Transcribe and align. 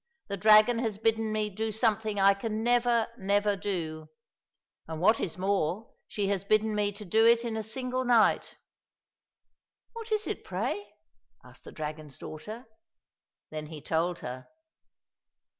The 0.29 0.37
dragon 0.37 0.79
has 0.79 0.97
bidden 0.97 1.31
me 1.31 1.51
do 1.51 1.71
something 1.71 2.19
I 2.19 2.33
can 2.33 2.63
never, 2.63 3.07
never 3.19 3.55
do; 3.55 4.09
and 4.87 4.99
what 4.99 5.19
is 5.19 5.37
more, 5.37 5.93
she 6.07 6.27
has 6.29 6.43
bidden 6.43 6.73
me 6.73 6.91
do 6.91 7.23
it 7.27 7.45
in 7.45 7.55
a 7.55 7.61
single 7.61 8.03
night." 8.03 8.57
—"What 9.93 10.11
is 10.11 10.25
it, 10.25 10.43
pray?" 10.43 10.91
asked 11.45 11.65
the 11.65 11.71
dragon's 11.71 12.17
daughter. 12.17 12.65
Then 13.51 13.67
he 13.67 13.79
told 13.79 14.17
her. 14.25 14.47